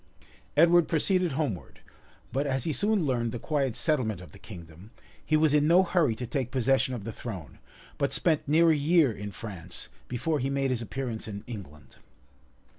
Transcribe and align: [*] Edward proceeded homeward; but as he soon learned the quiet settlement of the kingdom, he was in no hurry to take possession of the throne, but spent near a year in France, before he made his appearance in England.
[*] 0.31 0.57
Edward 0.57 0.87
proceeded 0.87 1.33
homeward; 1.33 1.79
but 2.33 2.47
as 2.47 2.63
he 2.63 2.73
soon 2.73 3.05
learned 3.05 3.31
the 3.31 3.37
quiet 3.37 3.75
settlement 3.75 4.19
of 4.19 4.31
the 4.31 4.39
kingdom, 4.39 4.89
he 5.23 5.37
was 5.37 5.53
in 5.53 5.67
no 5.67 5.83
hurry 5.83 6.15
to 6.15 6.25
take 6.25 6.49
possession 6.49 6.95
of 6.95 7.03
the 7.03 7.11
throne, 7.11 7.59
but 7.99 8.11
spent 8.11 8.47
near 8.47 8.71
a 8.71 8.75
year 8.75 9.11
in 9.11 9.29
France, 9.29 9.89
before 10.07 10.39
he 10.39 10.49
made 10.49 10.71
his 10.71 10.81
appearance 10.81 11.27
in 11.27 11.43
England. 11.45 11.97